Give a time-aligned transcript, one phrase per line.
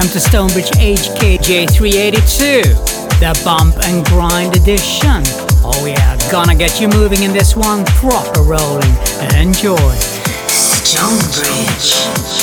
[0.00, 2.62] welcome to Stonebridge HKJ 382,
[3.20, 5.22] the Bump and Grind edition.
[5.62, 8.96] Oh yeah, gonna get you moving in this one, proper rolling.
[9.36, 9.76] Enjoy.
[10.48, 12.39] Stonebridge.